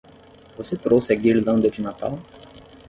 [0.57, 2.17] Você trouxe a guirlanda de Natal?